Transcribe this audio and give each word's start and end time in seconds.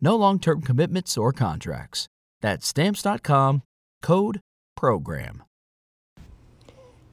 No 0.00 0.14
long 0.14 0.38
term 0.38 0.62
commitments 0.62 1.16
or 1.16 1.32
contracts. 1.32 2.06
That's 2.40 2.68
stamps.com 2.68 3.62
code 4.00 4.40
program. 4.76 5.42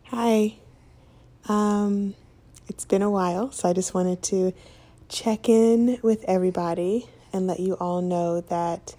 Hi. 0.06 0.58
Um, 1.48 2.14
it's 2.68 2.86
been 2.86 3.02
a 3.02 3.10
while, 3.10 3.52
so 3.52 3.70
I 3.70 3.74
just 3.74 3.94
wanted 3.94 4.22
to 4.24 4.54
check 5.10 5.50
in 5.50 6.00
with 6.04 6.24
everybody 6.28 7.08
and 7.34 7.48
let 7.48 7.60
you 7.60 7.74
all 7.74 8.02
know 8.02 8.42
that 8.42 8.96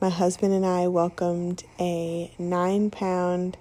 my 0.00 0.08
husband 0.08 0.52
and 0.52 0.64
I 0.64 0.88
welcomed 0.88 1.64
a 1.78 2.32
nine 2.38 2.90
pound, 2.90 3.58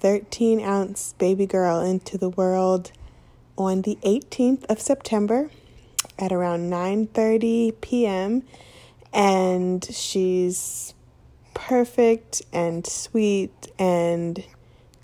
13 0.00 0.60
ounce 0.60 1.14
baby 1.18 1.46
girl 1.46 1.80
into 1.80 2.16
the 2.16 2.30
world 2.30 2.92
on 3.56 3.82
the 3.82 3.98
18th 4.02 4.64
of 4.64 4.80
September 4.80 5.50
at 6.18 6.32
around 6.32 6.70
9:30 6.70 7.80
p.m 7.82 8.44
and 9.12 9.84
she's 9.84 10.94
perfect 11.54 12.42
and 12.52 12.86
sweet 12.86 13.68
and 13.78 14.44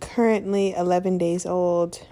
currently 0.00 0.74
11 0.74 1.18
days 1.18 1.46
old 1.46 2.06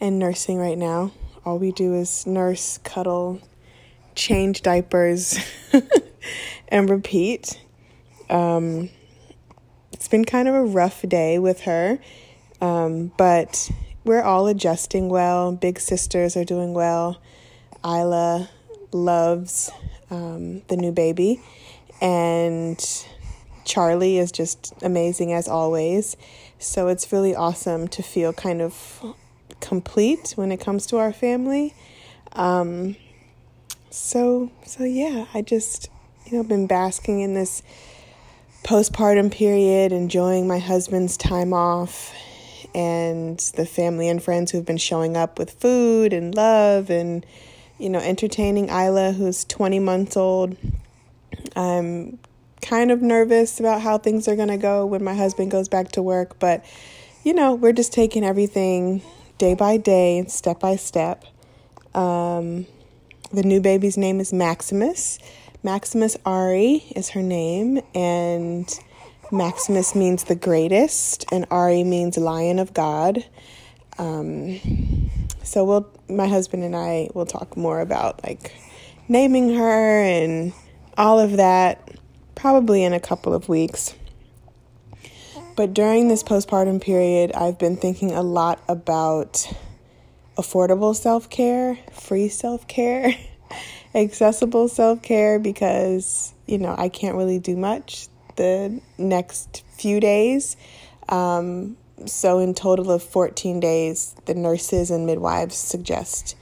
and 0.00 0.18
nursing 0.18 0.58
right 0.58 0.78
now. 0.78 1.12
All 1.44 1.58
we 1.58 1.72
do 1.72 1.94
is 1.94 2.26
nurse, 2.26 2.78
cuddle, 2.78 3.40
change 4.14 4.62
diapers, 4.62 5.38
and 6.68 6.88
repeat. 6.88 7.60
Um, 8.30 8.90
it's 9.92 10.08
been 10.08 10.24
kind 10.24 10.48
of 10.48 10.54
a 10.54 10.64
rough 10.64 11.02
day 11.02 11.38
with 11.38 11.62
her, 11.62 11.98
um, 12.60 13.12
but 13.18 13.70
we're 14.04 14.22
all 14.22 14.46
adjusting 14.46 15.08
well. 15.08 15.52
Big 15.52 15.78
sisters 15.78 16.36
are 16.36 16.44
doing 16.44 16.72
well. 16.72 17.20
Isla 17.84 18.48
loves 18.92 19.70
um, 20.10 20.62
the 20.68 20.76
new 20.76 20.92
baby. 20.92 21.40
And 22.00 22.78
Charlie 23.64 24.18
is 24.18 24.30
just 24.30 24.74
amazing 24.82 25.32
as 25.32 25.48
always. 25.48 26.16
So 26.58 26.88
it's 26.88 27.12
really 27.12 27.34
awesome 27.34 27.88
to 27.88 28.02
feel 28.02 28.32
kind 28.32 28.62
of 28.62 29.14
complete 29.60 30.32
when 30.36 30.52
it 30.52 30.58
comes 30.58 30.86
to 30.86 30.98
our 30.98 31.12
family. 31.12 31.74
Um, 32.32 32.96
so 33.90 34.50
so 34.66 34.84
yeah, 34.84 35.26
I 35.32 35.42
just 35.42 35.88
you 36.26 36.36
know 36.36 36.42
been 36.42 36.66
basking 36.66 37.20
in 37.20 37.34
this 37.34 37.62
postpartum 38.64 39.30
period, 39.30 39.92
enjoying 39.92 40.48
my 40.48 40.58
husband's 40.58 41.16
time 41.16 41.52
off 41.52 42.14
and 42.74 43.38
the 43.56 43.66
family 43.66 44.08
and 44.08 44.22
friends 44.22 44.50
who've 44.50 44.64
been 44.64 44.78
showing 44.78 45.16
up 45.16 45.38
with 45.38 45.52
food 45.52 46.12
and 46.12 46.34
love 46.34 46.90
and 46.90 47.24
you 47.78 47.88
know, 47.88 47.98
entertaining 47.98 48.68
Isla, 48.68 49.12
who's 49.12 49.44
20 49.44 49.78
months 49.80 50.16
old. 50.16 50.56
I'm 51.56 52.18
kind 52.62 52.90
of 52.90 53.02
nervous 53.02 53.60
about 53.60 53.82
how 53.82 53.98
things 53.98 54.26
are 54.28 54.36
going 54.36 54.48
to 54.48 54.56
go 54.56 54.86
when 54.86 55.04
my 55.04 55.14
husband 55.14 55.50
goes 55.50 55.68
back 55.68 55.92
to 55.92 56.02
work, 56.02 56.38
but, 56.38 56.64
you 57.22 57.34
know, 57.34 57.54
we're 57.54 57.72
just 57.72 57.92
taking 57.92 58.24
everything 58.24 59.02
day 59.38 59.54
by 59.54 59.76
day, 59.76 60.24
step 60.28 60.60
by 60.60 60.76
step. 60.76 61.24
Um, 61.94 62.66
the 63.32 63.42
new 63.42 63.60
baby's 63.60 63.96
name 63.96 64.20
is 64.20 64.32
Maximus. 64.32 65.18
Maximus 65.62 66.16
Ari 66.24 66.84
is 66.94 67.10
her 67.10 67.22
name, 67.22 67.80
and 67.94 68.68
Maximus 69.32 69.94
means 69.94 70.24
the 70.24 70.34
greatest, 70.34 71.24
and 71.32 71.46
Ari 71.50 71.84
means 71.84 72.16
lion 72.16 72.58
of 72.58 72.74
God. 72.74 73.24
Um, 73.98 74.60
so 75.42 75.64
we'll 75.64 75.90
my 76.08 76.26
husband 76.26 76.64
and 76.64 76.74
I 76.74 77.08
will 77.14 77.26
talk 77.26 77.56
more 77.56 77.80
about 77.80 78.22
like 78.24 78.52
naming 79.08 79.54
her 79.54 80.02
and 80.02 80.52
all 80.96 81.20
of 81.20 81.36
that 81.36 81.98
probably 82.34 82.84
in 82.84 82.92
a 82.92 83.00
couple 83.00 83.34
of 83.34 83.48
weeks. 83.48 83.94
But 85.56 85.72
during 85.72 86.08
this 86.08 86.22
postpartum 86.22 86.80
period, 86.80 87.32
I've 87.32 87.58
been 87.58 87.76
thinking 87.76 88.10
a 88.10 88.22
lot 88.22 88.60
about 88.68 89.46
affordable 90.36 90.96
self 90.96 91.30
care, 91.30 91.78
free 91.92 92.28
self 92.28 92.66
care, 92.66 93.14
accessible 93.94 94.68
self 94.68 95.00
care 95.02 95.38
because, 95.38 96.34
you 96.46 96.58
know, 96.58 96.74
I 96.76 96.88
can't 96.88 97.16
really 97.16 97.38
do 97.38 97.56
much 97.56 98.08
the 98.36 98.80
next 98.98 99.62
few 99.76 100.00
days. 100.00 100.56
Um, 101.08 101.76
so, 102.06 102.38
in 102.38 102.54
total 102.54 102.90
of 102.90 103.02
14 103.02 103.60
days, 103.60 104.14
the 104.26 104.34
nurses 104.34 104.90
and 104.90 105.06
midwives 105.06 105.56
suggest 105.56 106.36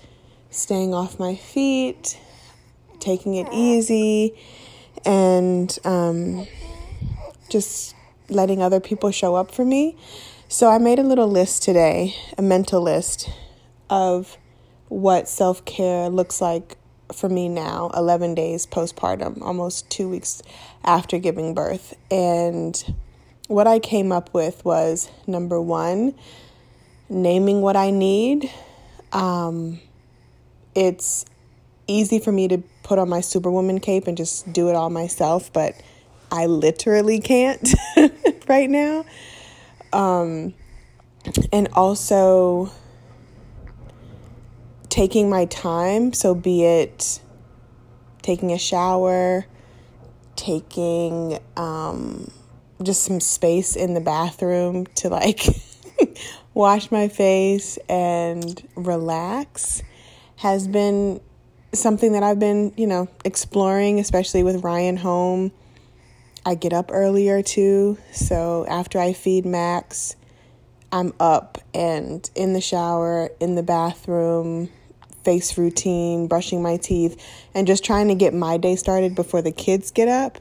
staying 0.51 0.95
off 0.95 1.19
my 1.19 1.35
feet, 1.35 2.19
taking 3.01 3.35
it 3.35 3.49
easy, 3.53 4.35
and 5.05 5.79
um, 5.85 6.47
just 7.49 7.95
letting 8.29 8.63
other 8.63 8.81
people 8.81 9.11
show 9.11 9.35
up 9.35 9.55
for 9.55 9.65
me. 9.65 9.97
So, 10.49 10.71
I 10.71 10.79
made 10.79 10.99
a 10.99 11.05
little 11.05 11.29
list 11.29 11.63
today, 11.63 12.17
a 12.39 12.43
mental 12.43 12.81
list 12.81 13.31
of 13.91 14.39
what 14.89 15.29
self 15.29 15.65
care 15.65 16.09
looks 16.09 16.41
like 16.41 16.77
for 17.15 17.29
me 17.29 17.49
now, 17.49 17.91
11 17.95 18.35
days 18.35 18.67
postpartum, 18.67 19.43
almost 19.43 19.91
two 19.91 20.09
weeks 20.09 20.43
after 20.85 21.19
giving 21.19 21.55
birth. 21.55 21.95
And 22.11 22.95
what 23.53 23.67
I 23.67 23.79
came 23.79 24.13
up 24.13 24.33
with 24.33 24.65
was 24.65 25.11
number 25.27 25.61
one, 25.61 26.15
naming 27.09 27.61
what 27.61 27.77
I 27.77 27.91
need. 27.91 28.51
Um, 29.13 29.79
it's 30.75 31.27
easy 31.87 32.19
for 32.19 32.33
me 32.33 32.49
to 32.49 32.63
put 32.83 32.99
on 32.99 33.09
my 33.09 33.21
Superwoman 33.21 33.79
cape 33.79 34.07
and 34.07 34.17
just 34.17 34.51
do 34.53 34.71
it 34.71 34.75
all 34.75 34.91
myself, 34.91 35.53
but 35.53 35.75
I 36.31 36.47
literally 36.47 37.21
can't 37.21 37.75
right 38.49 38.71
now. 38.71 39.05
Um, 39.93 40.55
and 41.53 41.69
also 41.75 42.73
taking 44.89 45.29
my 45.29 45.45
time, 45.45 46.15
so 46.15 46.35
be 46.35 46.65
it 46.65 47.21
taking 48.23 48.53
a 48.53 48.59
shower, 48.59 49.45
taking 50.37 51.39
um, 51.57 52.31
just 52.83 53.05
some 53.05 53.21
space 53.21 53.77
in 53.77 53.95
the 53.95 54.01
bathroom 54.01 54.87
to 54.97 55.09
like 55.09 55.45
wash 56.55 56.91
my 56.91 57.09
face 57.09 57.79
and 57.89 58.69
relax 58.75 59.83
has 60.37 60.67
been 60.67 61.21
something 61.73 62.13
that 62.13 62.23
I've 62.23 62.39
been, 62.39 62.73
you 62.77 62.87
know, 62.87 63.09
exploring, 63.25 63.99
especially 63.99 64.43
with 64.43 64.63
Ryan 64.65 64.97
home. 64.97 65.53
I 66.45 66.55
get 66.55 66.73
up 66.73 66.91
earlier 66.93 67.43
too. 67.43 67.99
So 68.13 68.67
after 68.69 68.99
I 68.99 69.13
feed 69.13 69.47
Max, 69.47 70.17
I'm 70.91 71.15
up 71.21 71.59
and 71.73 72.29
in 72.35 72.53
the 72.53 72.61
shower, 72.61 73.31
in 73.41 73.55
the 73.55 73.63
bathroom, 73.63 74.69
face 75.25 75.57
routine, 75.57 76.27
brushing 76.27 76.63
my 76.63 76.77
teeth, 76.77 77.17
and 77.55 77.67
just 77.67 77.85
trying 77.85 78.09
to 78.09 78.15
get 78.15 78.35
my 78.35 78.57
day 78.57 78.77
started 78.77 79.15
before 79.15 79.41
the 79.41 79.53
kids 79.53 79.91
get 79.91 80.09
up. 80.09 80.39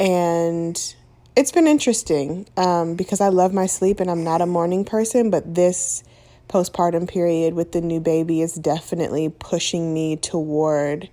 And 0.00 0.94
it's 1.36 1.50
been 1.50 1.66
interesting 1.66 2.46
um, 2.56 2.94
because 2.94 3.20
I 3.20 3.28
love 3.28 3.52
my 3.52 3.66
sleep 3.66 4.00
and 4.00 4.10
I'm 4.10 4.22
not 4.22 4.40
a 4.40 4.46
morning 4.46 4.84
person, 4.84 5.30
but 5.30 5.54
this 5.54 6.04
postpartum 6.48 7.08
period 7.08 7.54
with 7.54 7.72
the 7.72 7.80
new 7.80 8.00
baby 8.00 8.40
is 8.40 8.54
definitely 8.54 9.28
pushing 9.28 9.92
me 9.92 10.16
toward 10.16 11.08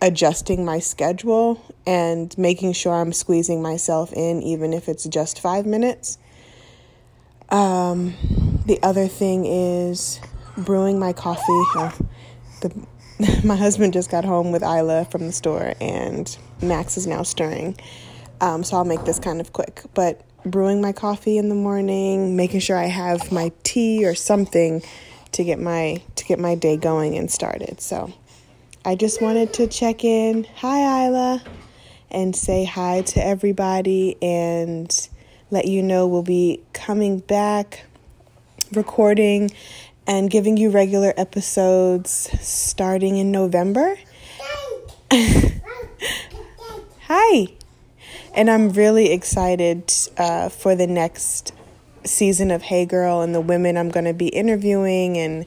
adjusting 0.00 0.64
my 0.64 0.78
schedule 0.78 1.60
and 1.86 2.36
making 2.38 2.72
sure 2.72 2.94
I'm 2.94 3.12
squeezing 3.12 3.62
myself 3.62 4.12
in, 4.12 4.42
even 4.42 4.72
if 4.72 4.88
it's 4.88 5.04
just 5.04 5.40
five 5.40 5.66
minutes. 5.66 6.18
Um, 7.50 8.14
the 8.66 8.82
other 8.82 9.06
thing 9.06 9.44
is 9.44 10.18
brewing 10.56 10.98
my 10.98 11.12
coffee. 11.12 11.42
Oh, 11.48 11.96
the, 12.62 12.86
my 13.44 13.56
husband 13.56 13.92
just 13.92 14.10
got 14.10 14.24
home 14.24 14.50
with 14.50 14.62
Isla 14.62 15.04
from 15.04 15.26
the 15.26 15.32
store, 15.32 15.74
and 15.80 16.36
Max 16.62 16.96
is 16.96 17.06
now 17.06 17.22
stirring. 17.22 17.76
Um, 18.42 18.64
so 18.64 18.76
I'll 18.76 18.84
make 18.84 19.04
this 19.04 19.18
kind 19.18 19.40
of 19.40 19.54
quick. 19.54 19.82
But 19.94 20.20
brewing 20.44 20.80
my 20.80 20.92
coffee 20.92 21.38
in 21.38 21.48
the 21.48 21.54
morning, 21.54 22.36
making 22.36 22.60
sure 22.60 22.76
I 22.76 22.86
have 22.86 23.32
my 23.32 23.52
tea 23.62 24.04
or 24.04 24.14
something 24.14 24.82
to 25.30 25.44
get 25.44 25.58
my 25.58 26.02
to 26.16 26.24
get 26.24 26.38
my 26.38 26.54
day 26.54 26.76
going 26.76 27.16
and 27.16 27.30
started. 27.30 27.80
So 27.80 28.12
I 28.84 28.96
just 28.96 29.22
wanted 29.22 29.54
to 29.54 29.66
check 29.66 30.04
in. 30.04 30.44
Hi 30.56 31.06
Isla 31.06 31.42
and 32.10 32.36
say 32.36 32.64
hi 32.64 33.00
to 33.00 33.24
everybody 33.24 34.16
and 34.20 35.08
let 35.50 35.66
you 35.66 35.82
know 35.82 36.06
we'll 36.06 36.22
be 36.22 36.60
coming 36.72 37.20
back 37.20 37.86
recording 38.72 39.50
and 40.06 40.30
giving 40.30 40.56
you 40.56 40.70
regular 40.70 41.14
episodes 41.16 42.28
starting 42.40 43.16
in 43.18 43.30
November. 43.30 43.96
Hi. 47.02 47.46
And 48.34 48.50
I'm 48.50 48.70
really 48.70 49.12
excited 49.12 49.92
uh, 50.16 50.48
for 50.48 50.74
the 50.74 50.86
next 50.86 51.52
season 52.04 52.50
of 52.50 52.62
Hey 52.62 52.86
Girl 52.86 53.20
and 53.20 53.34
the 53.34 53.40
women 53.40 53.76
I'm 53.76 53.90
going 53.90 54.06
to 54.06 54.14
be 54.14 54.28
interviewing 54.28 55.18
and, 55.18 55.46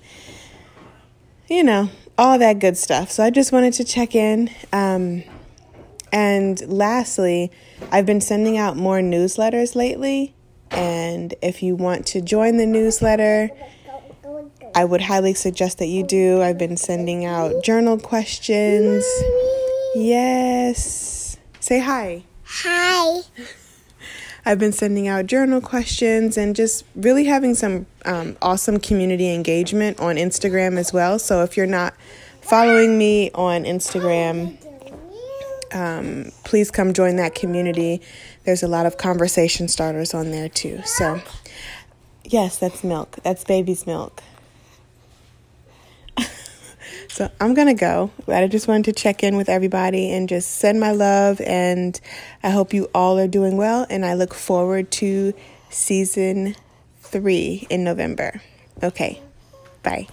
you 1.49 1.63
know, 1.63 1.89
all 2.17 2.37
that 2.39 2.59
good 2.59 2.77
stuff. 2.77 3.11
So 3.11 3.23
I 3.23 3.29
just 3.29 3.51
wanted 3.51 3.73
to 3.73 3.83
check 3.83 4.15
in. 4.15 4.49
Um, 4.71 5.23
and 6.11 6.61
lastly, 6.67 7.51
I've 7.91 8.05
been 8.05 8.21
sending 8.21 8.57
out 8.57 8.77
more 8.77 8.99
newsletters 8.99 9.75
lately. 9.75 10.33
And 10.71 11.33
if 11.41 11.63
you 11.63 11.75
want 11.75 12.05
to 12.07 12.21
join 12.21 12.57
the 12.57 12.65
newsletter, 12.65 13.49
I 14.75 14.85
would 14.85 15.01
highly 15.01 15.33
suggest 15.33 15.79
that 15.79 15.87
you 15.87 16.03
do. 16.03 16.41
I've 16.41 16.57
been 16.57 16.77
sending 16.77 17.25
out 17.25 17.63
journal 17.63 17.97
questions. 17.97 19.05
Yes. 19.95 21.37
Say 21.59 21.79
hi. 21.79 22.25
Hi. 22.47 23.21
I've 24.45 24.59
been 24.59 24.71
sending 24.71 25.07
out 25.07 25.25
journal 25.25 25.59
questions 25.59 26.37
and 26.37 26.55
just 26.55 26.85
really 26.95 27.25
having 27.25 27.55
some 27.55 27.87
um, 28.05 28.37
awesome 28.41 28.79
community 28.79 29.33
engagement 29.33 29.99
on 29.99 30.17
Instagram 30.17 30.77
as 30.77 30.93
well. 30.93 31.17
So 31.17 31.43
if 31.43 31.57
you're 31.57 31.65
not 31.65 31.95
following 32.41 32.97
me 32.97 33.31
on 33.31 33.63
Instagram, 33.63 34.57
um, 35.73 36.31
please 36.43 36.69
come 36.69 36.93
join 36.93 37.15
that 37.15 37.33
community. 37.33 38.01
There's 38.43 38.61
a 38.61 38.67
lot 38.67 38.85
of 38.85 38.97
conversation 38.97 39.67
starters 39.67 40.13
on 40.13 40.29
there 40.29 40.47
too. 40.47 40.81
So, 40.85 41.21
yes, 42.23 42.57
that's 42.59 42.83
milk. 42.83 43.17
That's 43.23 43.43
baby's 43.43 43.87
milk. 43.87 44.21
So, 47.15 47.31
I'm 47.39 47.53
going 47.53 47.67
to 47.67 47.73
go. 47.73 48.11
I 48.27 48.45
just 48.47 48.67
wanted 48.67 48.83
to 48.83 48.91
check 48.91 49.23
in 49.23 49.37
with 49.37 49.47
everybody 49.47 50.11
and 50.11 50.27
just 50.27 50.51
send 50.51 50.81
my 50.81 50.91
love. 50.91 51.39
And 51.39 51.97
I 52.43 52.49
hope 52.49 52.73
you 52.73 52.89
all 52.93 53.17
are 53.17 53.25
doing 53.25 53.55
well. 53.55 53.87
And 53.89 54.05
I 54.05 54.15
look 54.15 54.33
forward 54.33 54.91
to 54.99 55.33
season 55.69 56.57
three 56.99 57.67
in 57.69 57.85
November. 57.85 58.41
Okay, 58.83 59.21
bye. 59.81 60.09